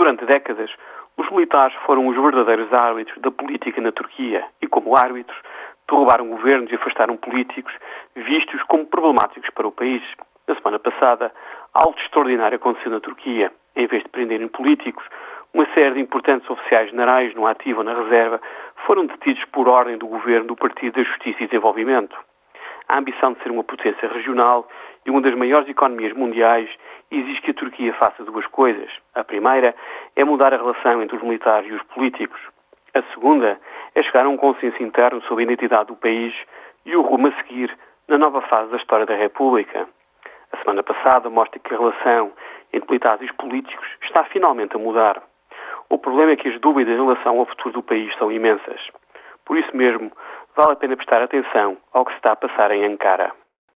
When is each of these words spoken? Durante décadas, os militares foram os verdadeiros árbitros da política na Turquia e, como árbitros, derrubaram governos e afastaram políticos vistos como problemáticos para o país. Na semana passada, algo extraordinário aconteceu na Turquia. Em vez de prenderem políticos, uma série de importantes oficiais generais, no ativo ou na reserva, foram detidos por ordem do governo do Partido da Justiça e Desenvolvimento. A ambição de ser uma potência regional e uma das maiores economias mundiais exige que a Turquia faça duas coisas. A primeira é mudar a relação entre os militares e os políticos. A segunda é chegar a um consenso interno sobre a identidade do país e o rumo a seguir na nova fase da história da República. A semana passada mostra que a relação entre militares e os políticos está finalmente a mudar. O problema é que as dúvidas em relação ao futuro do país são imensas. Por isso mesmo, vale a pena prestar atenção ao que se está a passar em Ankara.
Durante 0.00 0.24
décadas, 0.24 0.70
os 1.18 1.28
militares 1.28 1.76
foram 1.84 2.08
os 2.08 2.16
verdadeiros 2.16 2.72
árbitros 2.72 3.20
da 3.20 3.30
política 3.30 3.82
na 3.82 3.92
Turquia 3.92 4.42
e, 4.62 4.66
como 4.66 4.96
árbitros, 4.96 5.36
derrubaram 5.86 6.26
governos 6.26 6.72
e 6.72 6.74
afastaram 6.74 7.18
políticos 7.18 7.70
vistos 8.16 8.62
como 8.62 8.86
problemáticos 8.86 9.50
para 9.50 9.68
o 9.68 9.70
país. 9.70 10.02
Na 10.48 10.54
semana 10.54 10.78
passada, 10.78 11.30
algo 11.74 11.98
extraordinário 12.00 12.56
aconteceu 12.56 12.90
na 12.90 12.98
Turquia. 12.98 13.52
Em 13.76 13.86
vez 13.86 14.02
de 14.02 14.08
prenderem 14.08 14.48
políticos, 14.48 15.04
uma 15.52 15.66
série 15.74 15.96
de 15.96 16.00
importantes 16.00 16.48
oficiais 16.48 16.88
generais, 16.88 17.34
no 17.34 17.46
ativo 17.46 17.80
ou 17.80 17.84
na 17.84 17.92
reserva, 17.92 18.40
foram 18.86 19.04
detidos 19.04 19.44
por 19.52 19.68
ordem 19.68 19.98
do 19.98 20.06
governo 20.06 20.46
do 20.46 20.56
Partido 20.56 20.94
da 20.94 21.02
Justiça 21.02 21.44
e 21.44 21.46
Desenvolvimento. 21.46 22.16
A 22.88 22.96
ambição 22.96 23.34
de 23.34 23.42
ser 23.42 23.50
uma 23.50 23.64
potência 23.64 24.08
regional 24.08 24.66
e 25.04 25.10
uma 25.10 25.20
das 25.20 25.34
maiores 25.34 25.68
economias 25.68 26.14
mundiais 26.14 26.70
exige 27.10 27.40
que 27.42 27.50
a 27.50 27.54
Turquia 27.54 27.92
faça 27.94 28.24
duas 28.24 28.46
coisas. 28.46 28.90
A 29.14 29.24
primeira 29.24 29.74
é 30.14 30.24
mudar 30.24 30.54
a 30.54 30.56
relação 30.56 31.02
entre 31.02 31.16
os 31.16 31.22
militares 31.22 31.68
e 31.68 31.74
os 31.74 31.82
políticos. 31.82 32.40
A 32.94 33.02
segunda 33.14 33.58
é 33.94 34.02
chegar 34.02 34.26
a 34.26 34.28
um 34.28 34.36
consenso 34.36 34.82
interno 34.82 35.22
sobre 35.22 35.42
a 35.42 35.46
identidade 35.46 35.88
do 35.88 35.96
país 35.96 36.34
e 36.84 36.96
o 36.96 37.02
rumo 37.02 37.28
a 37.28 37.32
seguir 37.32 37.76
na 38.08 38.18
nova 38.18 38.40
fase 38.42 38.70
da 38.70 38.76
história 38.76 39.06
da 39.06 39.14
República. 39.14 39.88
A 40.52 40.56
semana 40.58 40.82
passada 40.82 41.30
mostra 41.30 41.60
que 41.60 41.74
a 41.74 41.78
relação 41.78 42.32
entre 42.72 42.88
militares 42.88 43.22
e 43.22 43.24
os 43.26 43.36
políticos 43.36 43.86
está 44.02 44.24
finalmente 44.24 44.74
a 44.74 44.78
mudar. 44.78 45.22
O 45.88 45.98
problema 45.98 46.32
é 46.32 46.36
que 46.36 46.48
as 46.48 46.60
dúvidas 46.60 46.94
em 46.94 47.02
relação 47.02 47.38
ao 47.38 47.46
futuro 47.46 47.74
do 47.74 47.82
país 47.82 48.14
são 48.16 48.30
imensas. 48.30 48.80
Por 49.44 49.58
isso 49.58 49.76
mesmo, 49.76 50.12
vale 50.56 50.72
a 50.72 50.76
pena 50.76 50.96
prestar 50.96 51.22
atenção 51.22 51.76
ao 51.92 52.04
que 52.04 52.12
se 52.12 52.18
está 52.18 52.32
a 52.32 52.36
passar 52.36 52.70
em 52.70 52.84
Ankara. 52.84 53.32